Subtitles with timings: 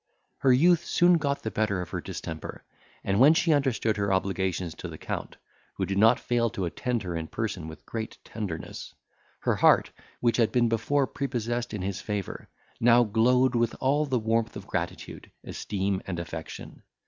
[0.39, 2.63] Her youth soon got the better of her distemper,
[3.03, 5.37] and when she understood her obligations to the Count,
[5.75, 8.95] who did not fail to attend her in person with great tenderness,
[9.41, 14.17] her heart, which had been before prepossessed in his favour, now glowed with all the
[14.17, 16.81] warmth of gratitude, esteem, and affection.